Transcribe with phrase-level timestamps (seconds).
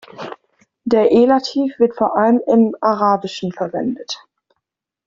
[0.83, 4.25] Der Elativ wird vor allem im Arabischen verwendet.